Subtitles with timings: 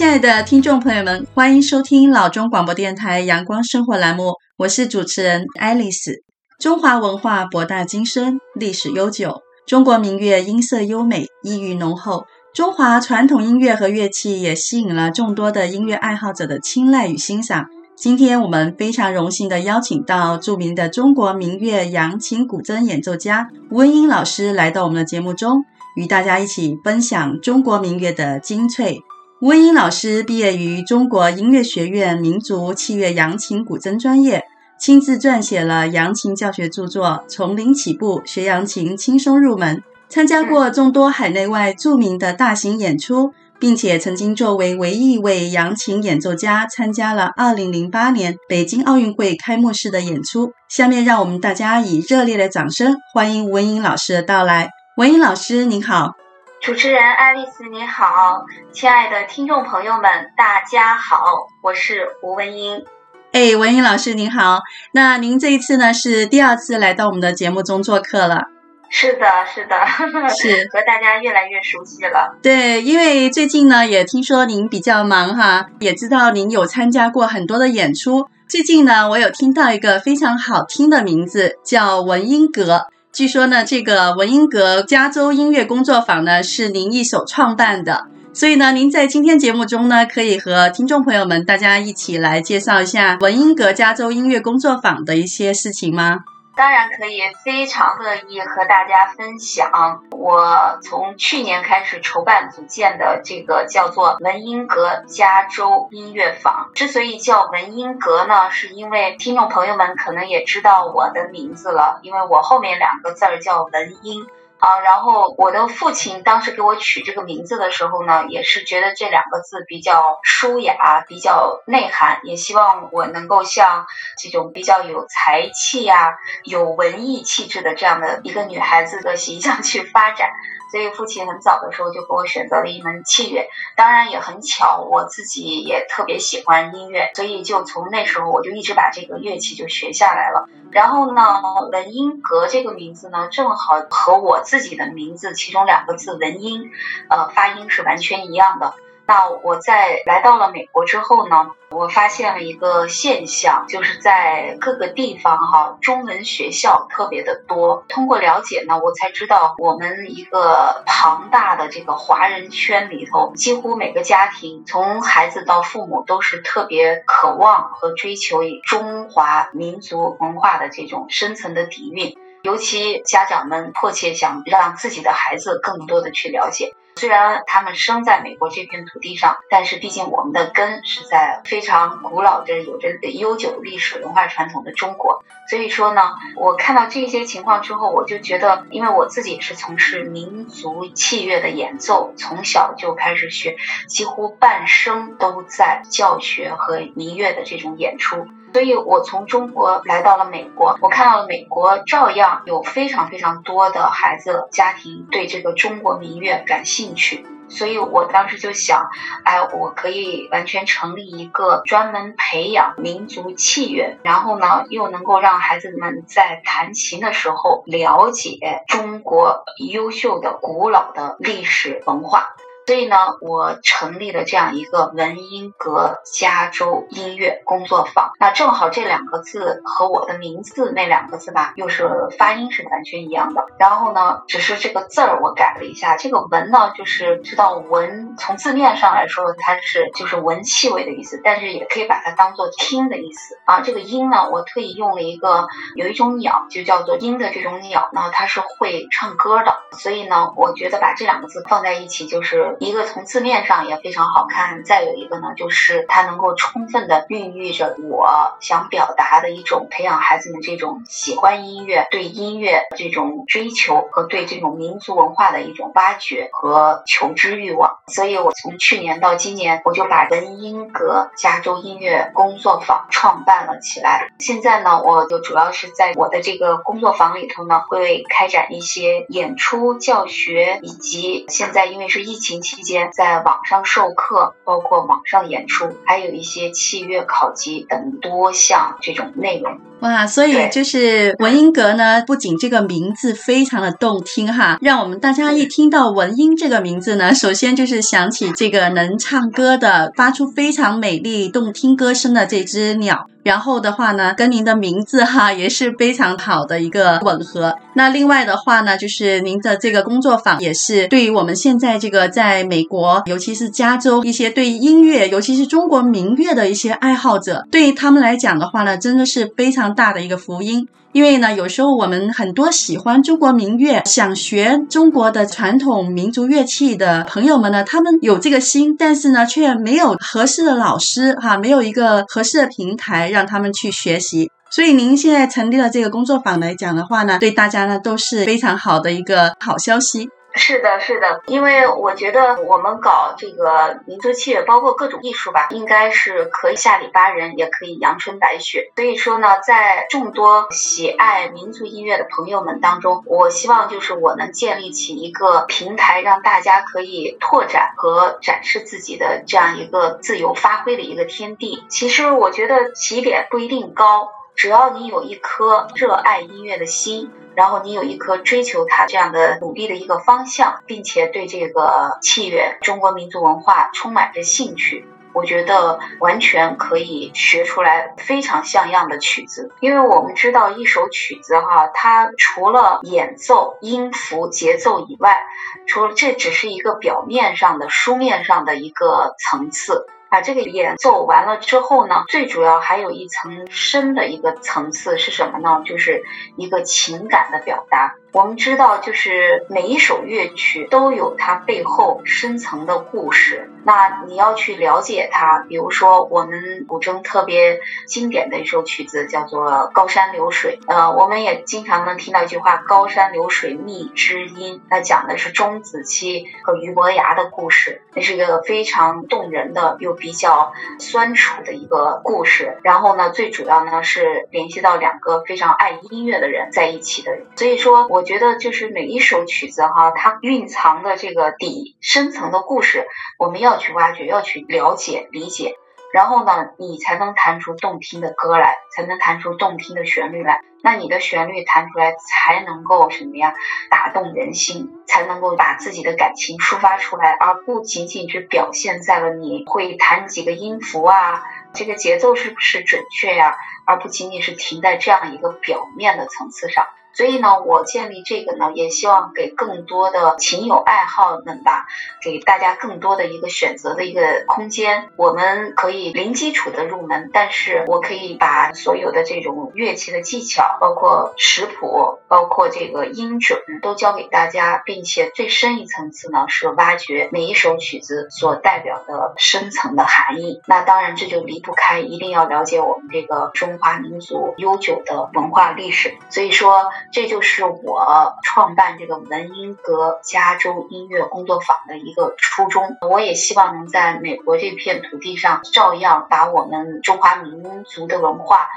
[0.00, 6.24] 亲爱的听众朋友们，欢迎收听老中广播电台阳光生活栏目，我是主持人爱丽丝。
[6.58, 9.42] 中华文化博大精深，历史悠久。
[9.66, 12.24] 中国民乐音色优美，意蕴浓厚。
[12.54, 17.66] 中华传统音乐和乐器也吸引了众多的音乐爱好者的青睐与欣赏。
[17.94, 25.62] 今天我们非常荣幸地邀请到著名的中国民乐扬琴古筝演奏家吴文英老师来到我们的节目中，
[25.94, 29.02] 与大家一起分享中国民乐的精粹。
[29.40, 34.44] 吴文英老师毕业于中国音乐学院民族器乐扬琴古筝专业，
[34.78, 39.78] 亲自撰写了扬琴教学著作《从零起步学扬琴，轻松入门》，
[40.10, 50.52] 参加过众多海内外著名的大型演出，并且曾经作为唯一一位扬琴演奏家参加了2008年北京奥运会开幕式的演出。
[50.68, 54.68] 下面让我们大家以热烈的掌声欢迎吴文英老师的到来。
[54.98, 56.12] 文英老师您好。
[56.60, 62.84] 主持人爱丽丝，您好，亲爱的听众朋友们，大家好，我是吴文英。
[63.32, 64.60] 哎，文英老师您好，
[64.92, 68.48] 那您这一次呢是第二次来到我们的节目中做客了。
[68.90, 69.86] 是的，是的，
[70.36, 72.36] 是和大家越来越熟悉了。
[72.42, 78.28] 对，因为最近呢也听说您比较忙哈，也知道您有参加过很多的演出。
[78.46, 82.88] 最近呢，我有听到一个非常好听的名字，叫文英阁。
[83.12, 96.20] 据说呢，这个文英阁加州音乐工作坊呢是您一手创办的，所以呢，您在今天节目中呢，可以和听众朋友们大家一起来介绍一下文英阁加州音乐工作坊的一些事情吗？
[96.60, 100.02] 当然可以，非常乐意和大家分享。
[100.10, 106.68] 我从去年开始筹办组建的这个叫做文英阁加州音乐坊。
[106.74, 114.26] 之所以叫文英阁呢，是因为听众朋友们可能也知道我的名字了，因为我后面两个字儿叫文英。
[114.60, 123.86] 啊，然后我的父亲当时给我取这个名字的时候呢，也是觉得这两个字比较舒雅，比较内涵，也希望我能够像
[124.18, 130.30] 这种比较有才气呀、有文艺气质的这样的一个女孩子的形象去发展。
[130.70, 140.48] 所以父亲很早的时候就给我选择了一门器乐，当然也很巧，我自己也特别喜欢音乐，所以就从那时候我就一直把这个乐器就学下来了。
[140.70, 141.42] 然后呢，
[141.72, 146.70] 文音阁这个名字呢，正好和我自己的名字其中两个字文音，
[147.08, 148.74] 呃，发音是完全一样的。
[149.10, 157.84] 那我在来到了美国之后呢，我发现了一个现象，就是在各个地方哈，中文学校特别的多。
[157.88, 172.16] 通过了解呢，我才知道我们一个庞大的这个华人圈里头，几乎每个家庭，从孩子到父母，都是特别渴望和追求以中华民族文化的这种深层的底蕴。
[172.42, 176.72] 尤其家长们迫切想让自己的孩子更多的去了解。
[176.96, 185.24] 虽然他们生在美国这片土地上，但是毕竟我们的根是在非常古老的、有着悠久历史文化传统的中国。
[185.48, 186.02] 所以说呢，
[186.36, 193.56] 我看到这些情况之后，我就觉得，因为我自己也是从事民族器乐的演奏，从小就开始学，
[193.88, 198.28] 几乎半生都在教学和民乐的这种演出。
[198.52, 208.90] 所以我从中国来到了美国，我看到了美国照样有非常非常多的孩子家庭对这个中国民乐感兴趣，所以我当时就想，
[209.24, 222.34] 哎，我可以完全成立一个专门培养民族器乐，然后呢，又能够让孩子们在弹琴的时候了解中国优秀的古老的历史文化。
[222.70, 228.12] 所以呢，我成立了这样一个文音阁加州音乐工作坊。
[228.20, 233.44] 那正好这两个字和我的名字那两个字吧，又是发音是完全一样的。
[233.58, 235.96] 然后呢，只是这个字儿我改了一下。
[235.96, 243.62] 这个文呢，就是知道文，从字面上来说，它是就是闻气味的意思，但是也可以把它当做听的意思啊。
[243.62, 249.56] 这个音呢，我特意用了一个有一种鸟，就叫做鹰的这种鸟呢，它是会唱歌的。
[249.72, 252.58] 所以呢，我觉得把这两个字放在一起就是。
[252.60, 267.78] 一个从字面上也非常好看，再有一个呢，就是它能够充分的孕育着我想表达的一种培养孩子们这种喜欢音乐、对音乐这种追求和对这种民族文化的一种挖掘和求知欲望。
[267.86, 274.10] 所以我从去年到今年，我就把文英阁加州音乐工作坊创办了起来。
[274.18, 282.49] 现在呢，我就主要是在我的这个工作坊里头呢，会开展一些演出、教学，以及现在因为是疫情期。
[282.50, 289.60] 期间在网上授课，包括网上演出，还有一些器乐考级等多项这种内容。
[289.80, 303.06] 哇，所以就是文英阁呢，不仅这个名字非常的动听哈，让我们大家一听到文英这个名字呢，首先就是想起这个能唱歌的、发出非常美丽动听歌声的这只鸟。
[303.22, 307.54] 然后的话呢，跟您的名字哈也是非常好的一个吻合。
[307.74, 320.68] 那另外的话呢，就是您的这个工作坊也是对于我们现在这个在美国，尤其是加州一些对音乐，尤其是中国民乐的一些爱好者，对于他们来讲的话呢，真的是非常大的一个福音。
[320.92, 334.32] 因为呢，有时候我们很多喜欢中国民乐、想学中国的传统民族乐器的朋友们呢，他们有这个心，但是呢，却没有合适的老师哈，没有一个合适的平台让他们去学习。
[334.50, 340.08] 所以您现在成立了这个工作坊来讲的话呢，对大家呢都是非常好的一个好消息。
[340.34, 348.70] 是的，是的，因为我觉得我们搞这个民族器乐，包括各种艺术吧，应该是可以下里巴人，也可以阳春白雪。
[348.76, 361.64] 所以说呢，在众多喜爱民族音乐的朋友们当中，我希望就是我能建立起一个平台，让大家可以拓展和展示自己的这样一个自由发挥的一个天地。
[361.68, 364.08] 其实我觉得起点不一定高。
[364.36, 367.10] 只要你有一颗热爱音乐的心，
[367.40, 374.84] 然后你有一颗追求它这样的努力的一个方向，并且对这个器乐、中国民族文化充满着兴趣，
[375.14, 379.50] 我觉得完全可以学出来非常像样的曲子。
[379.60, 385.24] 因为我们知道一首曲子哈，它除了演奏、音符、节奏以外，
[385.66, 389.86] 除了这只是一个表面上的书面上的一个层次。
[390.10, 395.62] 把这个演奏完了之后呢，最主要还有一层深的一个层次是什么呢？
[395.64, 396.04] 就是
[396.36, 397.94] 一个情感的表达。
[398.12, 403.52] 我们知道，就是每一首乐曲都有它背后深层的故事。
[403.62, 410.58] 那你要去了解它，比如说我们古筝特别经典的一首曲子叫做《高山流水》。
[410.66, 417.82] 呃，我们也经常能听到一句话“高山流水觅知音”，那讲的是钟子期和俞伯牙的故事。
[417.94, 422.58] 那是一个非常动人的又比较酸楚的一个故事。
[422.64, 427.16] 然后呢，最主要呢是联系到两个非常爱音乐的人在一起的。
[427.36, 427.99] 所以说，我。
[428.00, 432.86] 我觉得就是每一首曲子哈，它蕴藏的这个底深层的故事，
[433.18, 435.52] 我们要去挖掘，要去了解、理解，
[435.92, 440.40] 然后呢，你才能弹出动听的歌来，才能弹出动听的旋律来。
[440.62, 443.34] 那你的旋律弹出来，才能够什么呀？
[443.68, 453.36] 打动人心，才能够把自己的感情抒发出来，而不仅仅是表现在了你会弹几个音符啊，这个节奏是不是准确呀？
[453.66, 456.64] 而不仅仅是停在这样一个表面的层次上。
[456.92, 461.66] 所以呢，我建立这个呢，也希望给更多的琴友爱好们吧，
[462.02, 464.88] 给大家更多的一个选择的一个空间。
[464.96, 480.42] 我们可以零基础的入门，但是我可以把所有的这种乐器的技巧，包括识谱，包括这个音准，都教给大家，并且最深一层次呢，是挖掘每一首曲子所代表的深层的含义。
[480.46, 485.96] 那当然，这就离不开一定要了解我们这个中华民族悠久的文化历史。
[486.10, 486.70] 所以说。
[486.92, 492.76] 这就是我创办这个文英阁加州音乐工作坊的一个初衷。
[492.88, 498.48] 我也希望能在美国这片土地上，照样把我们中华民族的文化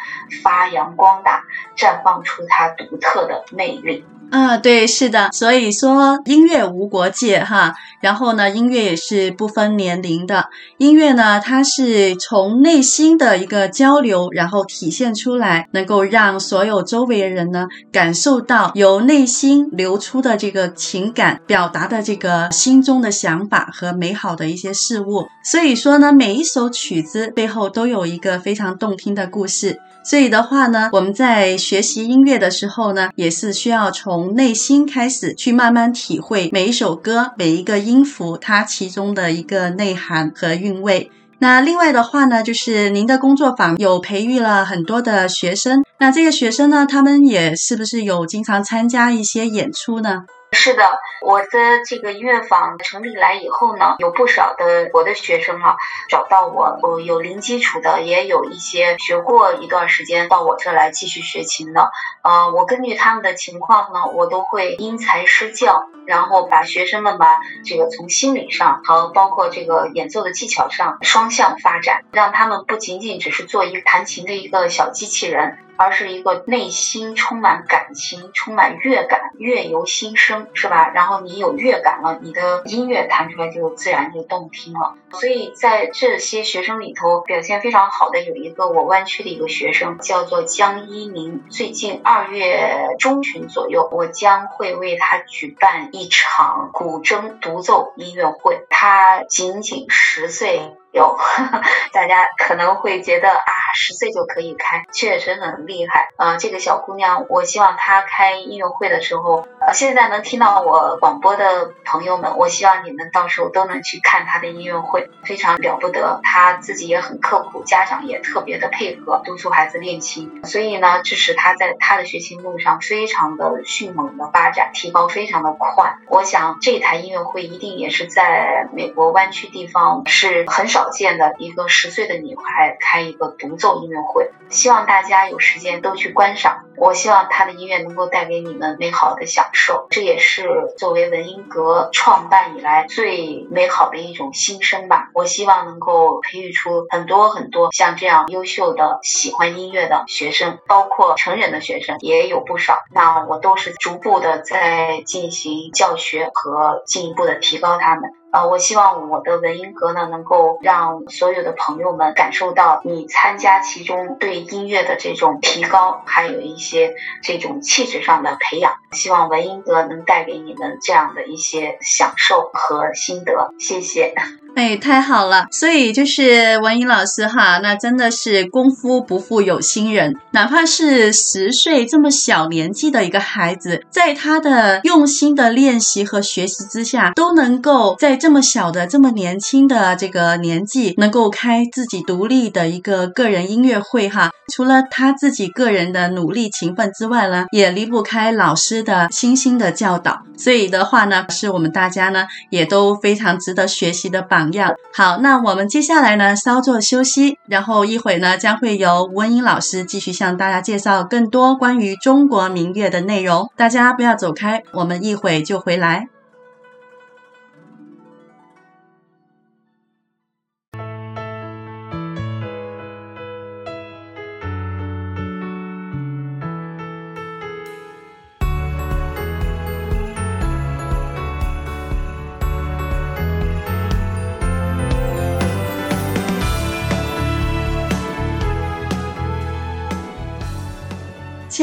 [0.44, 1.44] 发扬光大，
[1.78, 4.06] 绽放出它独特的魅力。
[4.32, 10.50] 啊，对，是的，所以说音乐无国界哈，然后呢，音乐也是不分年龄的。
[10.78, 25.28] 音乐呢，它是从内心的一个交流，然后体现出来，能够让所有周围的人呢感受到由内心流出的这个情感，表达的这个心中的想法和美好的一些事物。
[25.44, 29.80] 所以说呢，每一首曲子背后都有一个非常动听的故事。
[30.06, 41.10] 所以的话呢，我们在学习音乐的时候呢，也是需要从内心开始去慢慢体会每一首歌、每一个音符它其中的一个内涵和韵味。
[41.44, 50.24] 那另外的话呢，就是您的工作坊有培育了很多的学生，那这个学生呢，他们也是不是有经常参加一些演出呢？
[50.54, 50.88] 是的，
[51.22, 55.76] 我的这个音乐坊成立来以后呢，有不少的我的学生啊
[56.10, 61.92] 找到我，我有零基础的，也有一些学过一段时间到我这来继续学琴的。
[62.22, 75.58] 呃，我根据他们的情况呢，我都会因材施教，然后把学生们吧，这个从心理上和包括这个演奏的技巧上双向发展，让他们不仅仅只是做一个弹琴的一个小机器人。
[75.78, 80.90] 而是一个内心充满感情、充满乐感、乐由心生，是吧？
[80.94, 84.96] 然后你有乐感了，你的音乐弹出来就自然就动听了。
[85.12, 91.44] 所以在这些学生里头，表现非常好的有一个我湾区的一个学生，叫做江一鸣。
[91.50, 98.66] 最近二月中旬左右，我将会为他举办一场古筝独奏音乐会。
[98.70, 100.74] 他仅仅十岁。
[100.94, 101.18] 有，
[101.92, 106.10] 大家可能会觉得啊，十岁就可以开，确实很厉害。
[106.18, 116.20] 呃，这个小姑娘，我希望她开音乐会的时候，现在能听到我广播的朋友们，我希望你们到时候都能去看她的音乐会，非常了不得。
[116.24, 125.96] 她自己也很刻苦，家长也特别的配合，督促孩子练琴，所以呢，这使她在她的学习路上非常的迅猛的发展，提高非常的快。
[126.08, 130.83] 我想这台音乐会一定也是在美国湾区地方是很少。
[130.84, 136.63] 少见的一个十岁的女孩开一个独奏音乐会，希望大家有时间都去观赏。
[136.78, 145.10] 我希望他的音乐能够带给你们美好的享受，这也是作为文音阁创办以来最美好的一种心声吧。
[145.14, 152.80] 我希望能够培育出很多很多像这样优秀的喜欢音乐的学生，包括成人的学生也有不少。
[152.92, 158.04] 那我都是逐步的在进行教学和进一步的提高他们。
[158.32, 168.76] 呃，我希望我的文音阁呢，能够让所有的朋友们感受到你参加其中对音乐的这种提高，还有一一些这种气质上的培养。
[168.94, 173.54] 希望文英德能带给你们这样的一些享受和心得。
[173.60, 174.14] 谢谢。
[174.56, 175.48] 哎，太好了！
[175.52, 194.30] 所以就是文音老师哈，那真的是功夫不负有心人，哪怕是十岁这么小年纪的一个孩子，在他的用心的练习和学习之下，都能够在这么小的、这么年轻的这个年纪，能够开自己独立的一个个人音乐会哈。
[194.54, 200.22] 除了他自己个人的努力勤奋之外呢，也离不开老师的悉心的教导。
[200.38, 204.43] 所以的话呢，是我们大家呢也都非常值得学习的榜。
[204.52, 213.50] 样好，那我们接下来呢，稍作休息，然后一会呢，将会由吴文英老师继续向大家介绍更多关于中国民乐的内容。
[213.56, 216.08] 大家不要走开，我们一会就回来。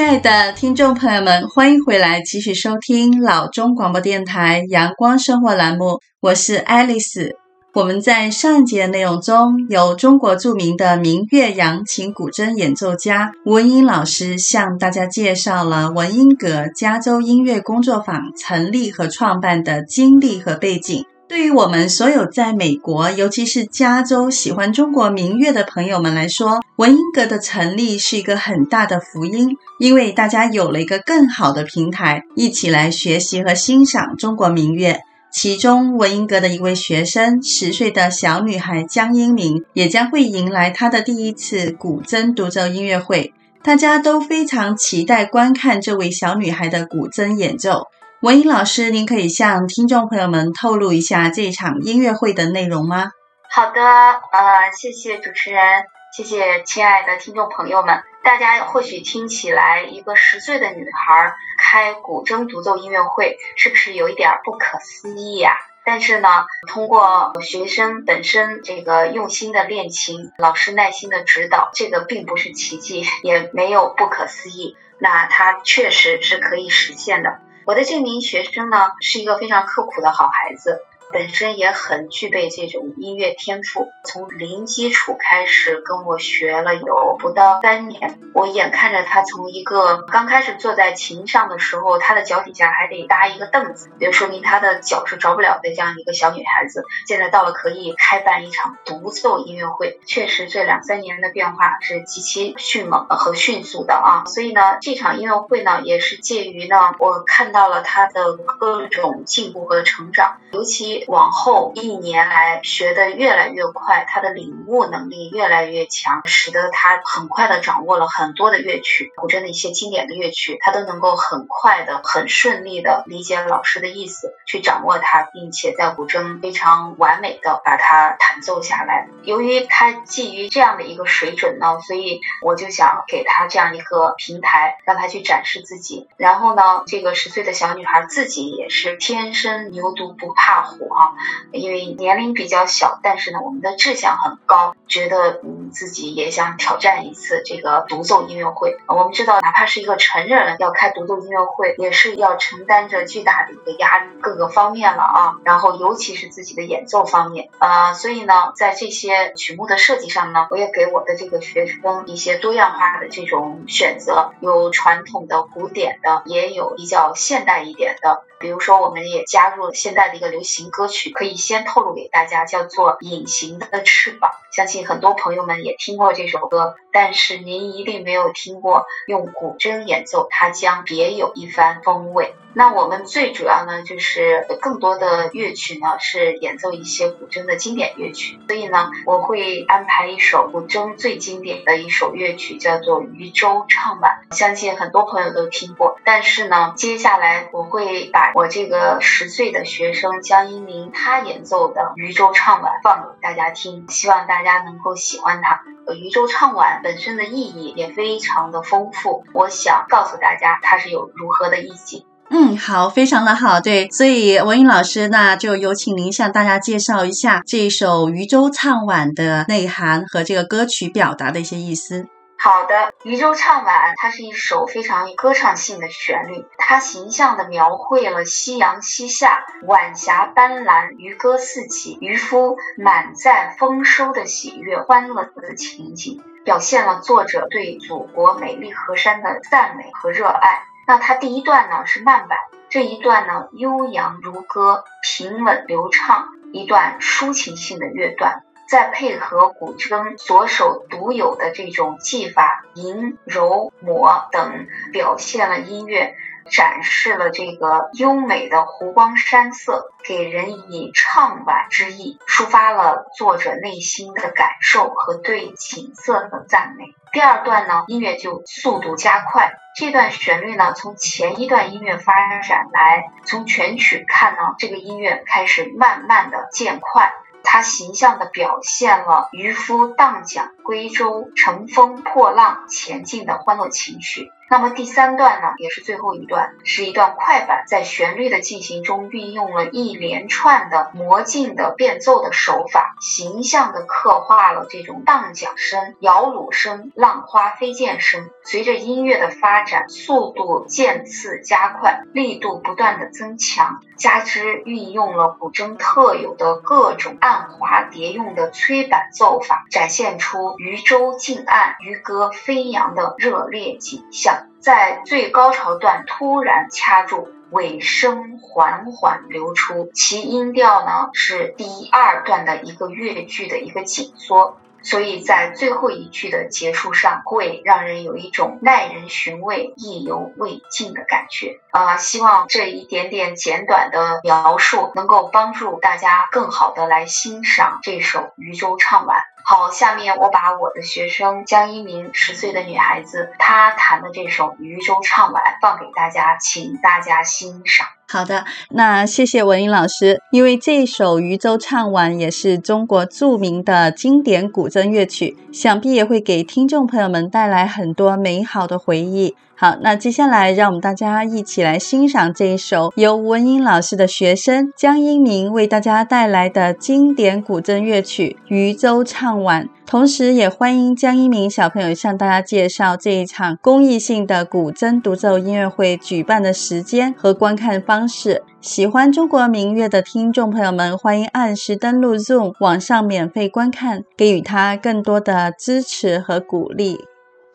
[0.01, 7.37] 亲爱的听众朋友们，欢迎回来，继续收听老中广播电台阳光生活栏目，我是爱丽丝。
[7.75, 21.05] 我们在上一节内容中，由中国著名的民乐扬琴古筝演奏家文英老师向大家介绍了文音阁加州音乐工作坊成立和创办的经历和背景。
[21.31, 35.03] 对于我们所有在美国，尤其是加州喜欢中国民乐的朋友们来说，文音阁的成立是一个很大的福音，因为大家有了一个更好的平台，一起来学习和欣赏中国民乐。
[35.31, 43.33] 其中，文音阁的一位学生，十岁的小女孩江英明，也将会迎来她的第一次古筝独奏音乐会，
[43.63, 47.85] 大家都非常期待观看这位小女孩的古筝演奏。
[48.23, 53.13] 文音老师，您可以向听众朋友们透露一下这场音乐会的内容吗？
[53.49, 55.85] 好的，呃，谢谢主持人，
[56.15, 58.03] 谢谢亲爱的听众朋友们。
[58.23, 65.53] 大家或许听起来，一个十岁的女孩开古筝独奏音乐会，是不是有一点不可思议呀？
[65.87, 66.29] 但是呢，
[66.69, 74.77] 通过学生本身这个用心的练琴，老师耐心的指导，这个并不是奇迹，也没有不可思议。
[74.99, 77.39] 那它确实是可以实现的。
[77.71, 80.83] 我的这名学生呢，是一个非常刻苦的好孩子。
[81.13, 88.19] 本身也很具备这种音乐天赋，从零基础开始跟我学了有不到三年。
[88.33, 104.25] 我眼看着他从一个刚开始坐在琴上的时候，他的脚底下还得搭一个凳子，就说明他的脚是着不了的这样一个小女孩子，现在到了可以开办一场独奏音乐会，确实这两三年的变化是极其迅猛和迅速的啊！
[104.27, 111.00] 所以呢，这场音乐会呢，也是介于呢，我看到了他的各种进步和成长，尤其。
[111.09, 117.61] 往后一年来学的越来越快，他的领悟能力越来越强，使得他很快的。
[117.61, 118.59] 掌握了很多的。
[118.61, 120.15] 乐曲，古筝的一些经典的。
[120.15, 123.05] 乐曲，他都能够很快的、很顺利的。
[123.07, 127.61] 理解老师的意思，去掌握它，并且在古筝非常完美的。
[127.65, 129.09] 把它弹奏下来。
[129.23, 136.09] 由于他基于这样的一个水准呢，所以我就想给他这样一个平台，让他去展示自己。
[136.17, 141.15] 然后呢，这个十岁的小女孩自己也是天生牛犊不怕虎啊，
[141.53, 148.77] 因为年龄比较小，但是呢，我们的志向很高，觉得嗯自己也想挑战一次这个独奏音乐会。
[148.87, 155.37] 我们知道，哪怕是一个成人要开独奏音乐会，也是要承担着巨大的一个压力，各个方面了啊。
[155.45, 168.25] 然后尤其是自己的演奏方面，呃，所以呢，在这些曲目的设计上呢，我也给我的这个学生一些多样化的这种选择，有传统的、古典的，也有比较现代一点的。
[168.41, 174.31] 比如说，我们也加入了现在的一个流行歌曲，可以先透露给大家，叫做《隐形的翅膀》。
[174.57, 182.35] 相信很多朋友们也听过这首歌，但是您一定没有听过用古筝演奏，它将别有一番风味。
[182.53, 194.23] 那我们最主要呢，就是更多的乐曲呢是演奏一些古筝的经典乐曲，所以呢，我会安排一首古筝最经典的一首乐曲，叫做《渔舟唱晚》。
[194.37, 205.63] 相信很多朋友都听过，但是呢，接下来我会把我这个十岁的学生江一鸣他演奏的《渔舟唱晚》放给大家听，希望大家能够喜欢它。
[205.95, 212.07] 《渔舟唱晚》本身的意义也非常的丰富，我想告诉大家它是有如何的意境。
[212.33, 222.07] 嗯，好，非常的好，对，所以文英老师，那就有请您向大家介绍一下这一首《渔舟唱晚》的内涵和这个歌曲表达的一些意思。
[222.39, 240.63] 好的，《渔舟唱晚》它是一首非常歌唱性的旋律，它形象地描绘了夕阳西下，晚霞斑斓，渔歌四起，渔夫满载丰收的喜悦、欢乐的情景，表现了作者对祖国美丽河山的赞美和热爱。
[240.91, 242.37] 那它第一段呢是慢板，
[242.69, 256.17] 这一段呢悠扬如歌，平稳流畅，一段抒情性的乐段，再配合古筝左手独有的这种技法，吟、揉、抹等，表现了音乐，
[256.49, 266.85] 展示了这个优美的湖光山色，给人以怅晚之意，抒发了作者内心的感受和对景色的赞美。
[267.13, 269.53] 第二段呢，音乐就速度加快。
[269.77, 277.13] 这段旋律呢，从前一段音乐发展来，从全曲看呢，这个音乐开始慢慢的渐快，
[277.45, 284.31] 它形象地表现了渔夫荡桨归舟、乘风破浪前进的欢乐情绪。
[284.51, 298.29] 那么第三段呢，也是最后一段，是一段快板，在旋律的进行中运用了一连串的魔镜的变奏的手法，形象地刻画了这种荡桨声、摇橹声、浪花飞溅声。
[298.43, 314.40] 随着音乐的发展，速度渐次加快，力度不断地增强，加之运用了古筝特有的各种按滑叠用的催板奏法，展现出渔舟近岸、渔歌飞扬的热烈景象。
[314.61, 331.59] 在最高潮段突然掐住，尾声缓缓流出，其音调呢是第二段的一个乐句的一个紧缩，所以在最后一句的结束上会让人有一种耐人寻味、意犹未尽的感觉。
[331.71, 339.19] 啊、希望这一点点简短的描述能够帮助大家更好的来欣赏这首《渔舟唱晚》。
[339.53, 347.89] 好，下面我把我的学生江一鸣十岁的女孩子，她弹的这首《渔舟唱晚》放给大家，请大家欣赏。
[348.09, 359.35] 好的，那谢谢文音老师，因为这首《渔舟唱晚》也是中国著名的经典古筝乐曲，想必也会给听众朋友们带来很多美好的回忆。
[359.61, 369.67] 好，那接下来让我们大家一起来欣赏这一首由文英老师的学生江一鸣为大家带来的经典古筝乐曲《渔舟唱晚》。
[369.85, 378.43] 同时，也欢迎江一鸣小朋友向大家介绍这一场公益性的古筝独奏音乐会举办的时间和观看方式。
[378.63, 386.99] 喜欢中国民乐的听众朋友们，欢迎按时登录 Zoom 网上免费观看，给予他更多的支持和鼓励。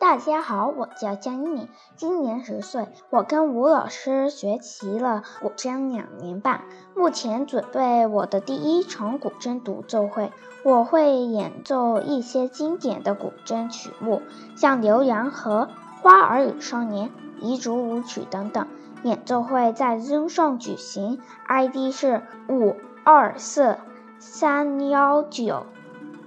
[0.08, 2.86] 大家好，我叫江一鸣，今年十岁。
[3.10, 6.62] 我跟吴老师学习了古筝两年半，
[6.94, 10.30] 目前准备我的第一场古筝独奏会。
[10.62, 14.22] 我会演奏一些经典的古筝曲目，
[14.54, 15.68] 像《浏阳河》
[16.02, 17.10] 《花儿与少年》
[17.44, 18.68] 《彝族舞曲》等等。
[19.02, 23.78] 演奏会在 Zoom 上举行，ID 是五二四
[24.20, 25.66] 三幺九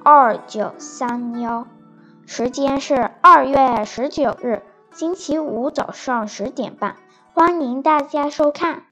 [0.04, 1.66] 二九三幺，
[2.32, 4.62] 时间是二月十九日
[4.94, 6.96] 星期五早上十点半，
[7.34, 8.84] 欢迎大家收看。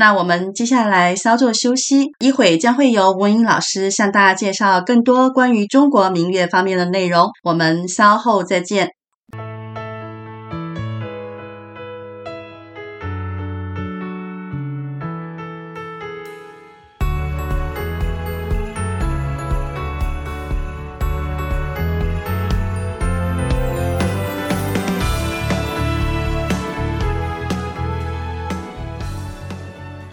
[0.00, 7.26] 那我们接下来稍作休息，一会将会由文英老师向大家介绍更多关于中国民乐方面的内容。
[7.42, 8.88] 我们稍后再见。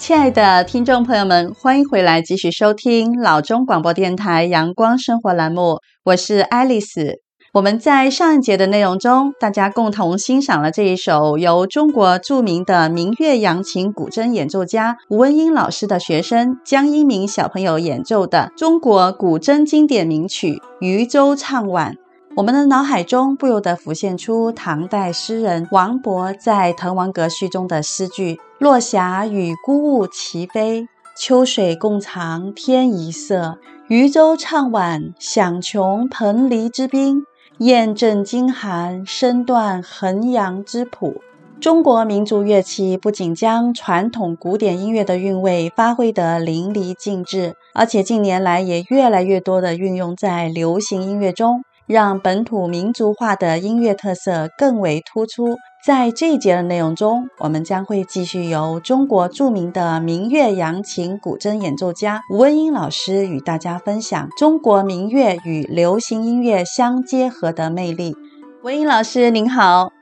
[0.08, 7.20] 亲爱的听众朋友们，欢迎回来继续收听老中广播电台阳光生活栏目，我是爱丽丝。
[7.52, 21.92] 我们在上一节的内容中，大家共同欣赏了这一首由中国著名的民乐扬琴古筝演奏家吴文英老师的学生江一鸣小朋友演奏的中国古筝经典名曲《渔舟唱晚》。
[22.38, 33.60] 我们的脑海中不由得浮现出唐代诗人王勃在《滕王阁序》中的诗句：“落霞与孤鹜齐飞，秋水共长天一色。
[33.88, 37.22] 渔舟唱晚，响穷彭蠡之滨，
[37.60, 41.22] 雁阵惊寒，声断衡阳之浦。”
[41.62, 51.62] 中国民族乐器不仅将传统古典音乐的韵味发挥得淋漓尽致，而且近年来也越来越多地运用在流行音乐中。
[51.86, 55.56] 让本土民族化的音乐特色更为突出。
[55.88, 68.18] 在这一节的内容中，我们将会继续由中国著名的民乐扬琴古筝演奏家吴文英老师与大家分享中国民乐与流行音乐相结合的魅力。
[68.64, 69.94] 文英老师您好，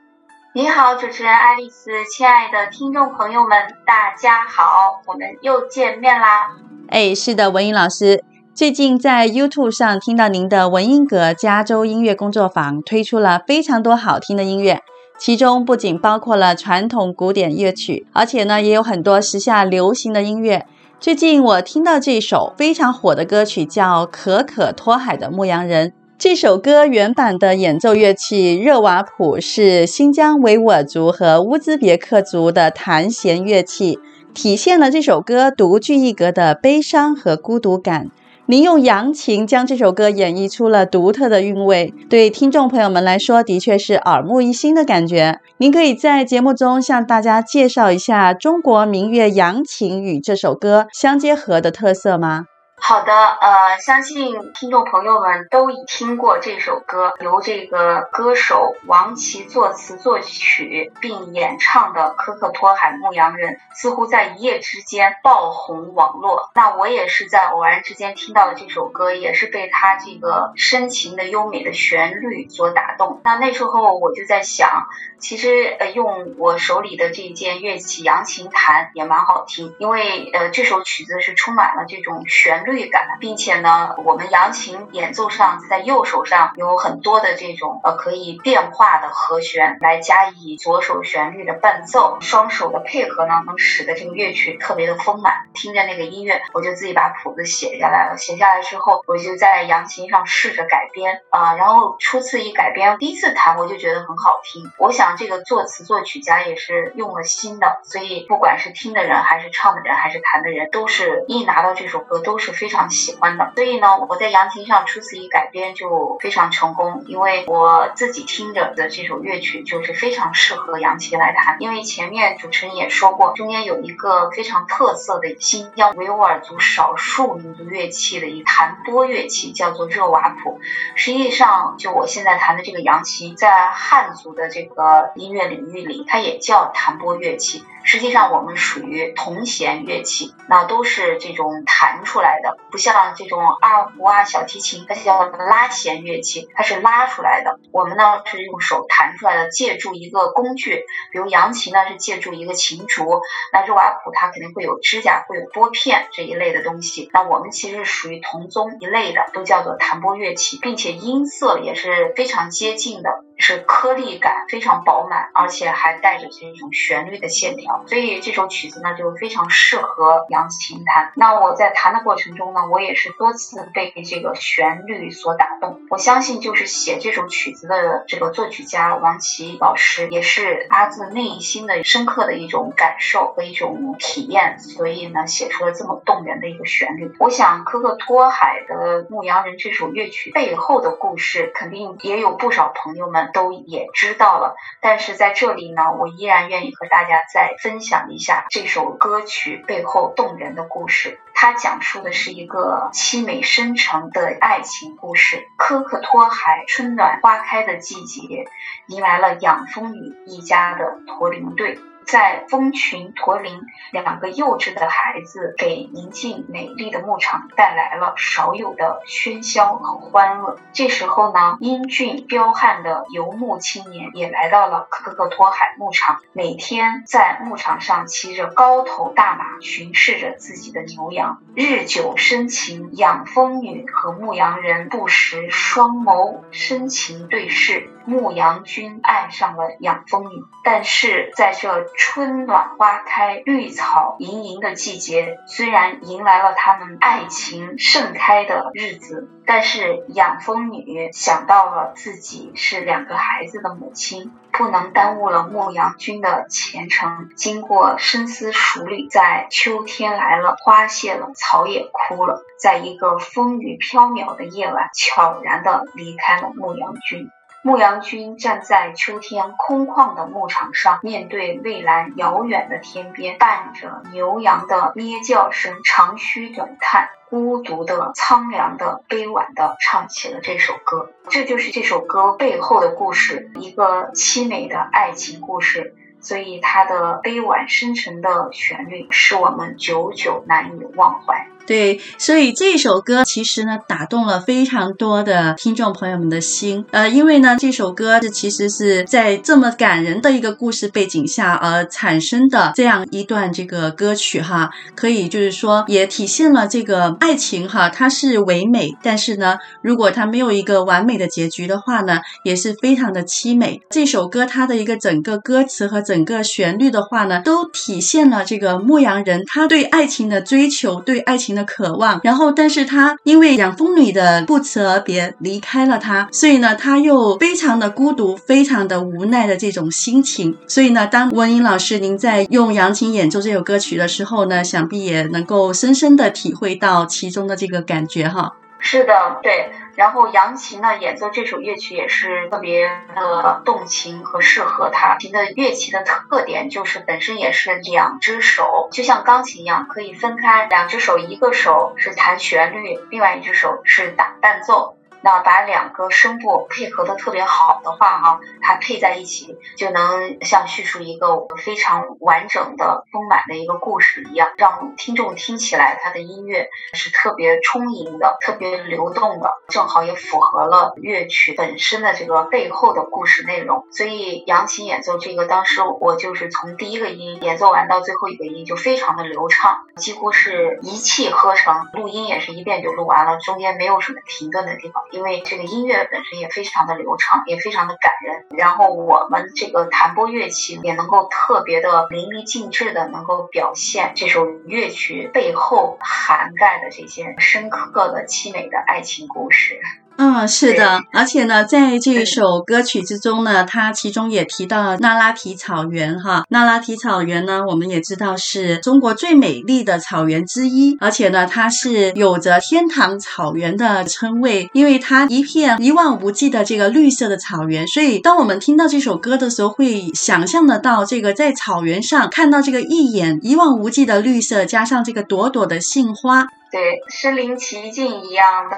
[0.56, 6.56] 你好，主持人爱丽丝，亲爱的听众朋友们，大家好，我们又见面啦。
[6.88, 8.24] 哎，是的，文英老师。
[8.52, 14.80] 最近在 YouTube 上听到您的文英阁加州音乐工作坊推出了非常多好听的音乐，
[15.18, 20.66] 其中不仅包括了传统古典乐曲，而且呢也有很多时下流行的音乐。
[21.00, 25.88] 最近我听到这首非常火的歌曲叫《可可托海的牧羊人》。
[26.18, 33.98] 这首歌原版的演奏乐器热瓦普是新疆维吾尔族和乌兹别克族的弹弦乐器，
[34.32, 38.10] 体现了这首歌独具一格的悲伤和孤独感。
[38.48, 45.40] 您用扬琴将这首歌演绎出了独特的韵味，对听众朋友们来说，的确是耳目一新的感觉。
[45.58, 52.44] 您可以在节目中向大家介绍一下中国民乐扬琴与这首歌相结合的特色吗？
[52.78, 66.50] 好的，呃，相信听众朋友们都已听过这首歌，由这个歌手王琦作词作曲并演唱的《可可托海牧羊人》，似乎在一夜之间爆红网络。
[66.54, 73.20] 那我也是在偶然之间听到了这首歌，也是被他这个深情的优美的旋律所打动。
[73.24, 74.86] 那那时候我就在想，
[75.18, 82.86] 其实呃，用我手里的这件乐器扬琴弹也蛮好听，因为呃，这首曲子是充满了这种旋律。
[82.88, 95.46] 感，并且呢，我们扬琴演奏上在右手上有很多的这种呃可以变化的和弦来加以左手旋律的伴奏，双手的配合呢，能使得这个乐曲特别的丰满。
[95.54, 98.16] 听着那个音乐，我就自己把谱子写下来了。
[98.16, 104.70] 写下来之后，我就在扬琴上试着改编啊、然后初次一改编，第一次弹我就觉得很好听。
[104.78, 112.66] 我想这个作词作曲家也是用了心的，所以不管是听的人，还是唱的人，还是弹的人，都是一拿到这首歌都是非。
[112.68, 121.56] 常喜欢的，所以呢，我在扬琴上初次一改编就非常成功，因为我自己听着的这首乐曲就是非常适合扬琴来弹。
[121.60, 130.60] 因为前面主持人也说过，中间有一个非常特色的新疆维吾尔族少数民族乐器的一弹拨乐器，叫做热瓦普。
[130.96, 137.64] 实际上，就我现在弹的这个扬琴，在汉族的这个音乐领域里，它也叫弹拨乐器。
[137.86, 147.60] 实际上，我们属于铜弦乐器，那都是这种弹出来的，不像这种二胡啊、小提琴，它叫拉弦乐器，它是拉出来的。
[147.70, 153.20] 我们呢是用手弹出来的，借助一个工具，比如扬琴呢是借助一个琴竹，
[153.52, 157.08] 那热瓦普它肯定会有指甲，会有拨片这一类的东西。
[157.12, 163.25] 那我们其实属于铜宗一类的，都叫做弹拨乐器，并且音色也是非常接近的。
[163.38, 171.12] 是颗粒感非常饱满，而且还带着这种旋律的线条，所以这首曲子呢就非常适合扬琴弹。
[171.14, 175.80] 那我在弹的过程中呢，我也是多次被这个旋律所打动。
[175.90, 187.14] 我相信就是写这首曲子的这个作曲家王琦老师，也是发自内心的深刻的一种感受和一种体验，所以呢写出了这么动人的一个旋律。
[187.18, 193.25] 我想《可可托海的牧羊人》这首乐曲背后的故事，肯定也有不少朋友们。
[193.32, 194.56] 都也知道了。
[194.80, 201.18] 但是在这里呢，我依然愿意和大家再分享一下这首歌曲背后动人的故事。
[201.34, 205.46] 它讲述的是一个凄美深沉的爱情故事。
[205.56, 208.46] 科克托海春暖花开的季节，
[208.86, 211.78] 迎来了养蜂女一家的驼铃队。
[212.06, 220.58] 在蜂群驼铃两个幼稚的孩子，给宁静美丽的牧场带来了少有的喧嚣和欢乐。
[220.72, 232.86] 这时候呢，英俊彪悍的游牧青年也来到了科克托海牧场，每天在牧场上骑着高头大马，巡视着自己的牛羊，日久生情。
[232.92, 241.86] 养蜂女和牧羊人不时双眸深情对视，牧羊君爱上了养蜂女，但是在这。
[241.96, 257.28] 春暖花开、绿草盈盈的季节，虽然迎来了他们爱情盛开的日子，但是养蜂女想到了自己是两个孩子的母亲，不能耽误了牧羊君的前程。
[257.36, 267.28] 经过深思熟虑，在秋天来了，花谢了，草也枯了，在一个风雨飘渺的夜晚，悄然地离开了牧羊君。
[267.66, 281.10] 牧羊君站在秋天空旷的牧场上，面对蔚蓝遥远的天边，伴着牛羊的咩叫声，长吁短叹，孤独的、苍凉的、悲婉的唱起了这首歌。
[281.28, 285.96] 这就是这首歌背后的故事，一个凄美的爱情故事。
[286.20, 291.48] 所以，它的悲婉深沉的旋律，使我们久久难以忘怀。
[291.66, 296.84] 对，所以这首歌其实呢，打动了非常多的听众朋友们的心。
[296.92, 313.82] 呃，因为呢，这首歌是其实是在这么感人的一个故事背景下而产生的这样一段这个歌曲哈，可以就是说也体现了这个爱情哈，它是唯美，但是呢，如果它没有一个完美的结局的话呢，也是非常的凄美。
[313.90, 330.56] 这首歌它的一个整个歌词和整个旋律的话呢，都体现了这个牧羊人他对爱情的追求，对爱情的渴望，然后，但是他因为养蜂女的不辞而别离开了他，所以呢，他又非常的孤独，非常的无奈的这种心情。
[330.68, 338.52] 所以呢，当文英老师您在用扬琴演奏这首歌曲的时候呢，想必也能够深深的体会到其中的这个感觉哈。
[338.78, 339.72] 是的，对。
[339.96, 345.16] 然后杨琴呢，演奏这首乐曲也是特别的动情和适合他。
[345.18, 354.95] 琴的乐器的特点就是本身也是两只手，就像钢琴一样，可以分开两只手，一个手是弹旋律，另外一只手是打伴奏。
[355.26, 373.84] 那把两个声部配合的特别好的话，哈，它配在一起就能像叙述一个非常完整的、丰满的一个故事一样，让听众听起来它的音乐是特别充盈的、特别流动的，正好也符合了乐曲本身的这个背后的故事内容。
[373.90, 385.02] 所以扬琴演奏这个，当时我就是从第一个音演奏完到最后一个音就非常的流畅，几乎是一气呵成，录音也是一遍就录完了，中间没有什么停顿的地方。
[385.16, 388.44] 因为这个音乐本身也非常的流畅，也非常的感人。
[388.50, 399.80] 然后我们这个弹拨乐器也能够特别的淋漓尽致的能够表现这首乐曲背后涵盖的这些深刻的凄美的爱情故事。
[400.18, 406.44] 嗯，是的，而且呢，在这首歌曲之中呢，它其中也提到那拉提草原哈。
[406.48, 417.86] 那拉提草原呢，我们也知道是中国最美丽的草原之一，而且呢，它是有着天堂草原的称谓，因为它一片一望无际的这个绿色的草原。
[417.86, 426.46] 所以，当我们听到这首歌的时候，会想象得到这个在草原上看到这个一眼一望无际的绿色，加上这个朵朵的杏花。
[426.76, 428.76] 对，身临其境一样的，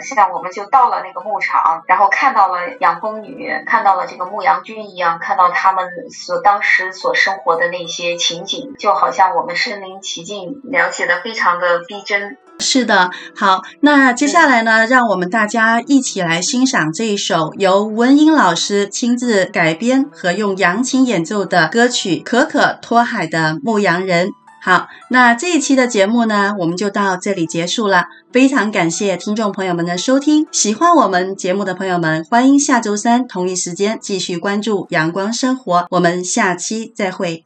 [0.00, 12.38] 像我们就到了那个牧场，然后看到了养蜂女，看到了这个牧羊君一样，看到他们所当时所生活的那些情景，就好像我们身临其境，描写的非常的逼真。
[12.58, 24.28] 是的，好，那接下来呢，让我们大家一起来欣赏这一首由文英老师亲自改编和用扬琴演奏的歌曲《可可托海的牧羊人》。
[24.66, 28.06] 好，那这一期的节目呢，我们就到这里结束了。
[28.32, 35.86] 非常感谢听众朋友们的收听，喜欢我们节目的朋友们，欢迎下周三同一时间继续关注阳光生活。
[35.90, 37.45] 我们下期再会。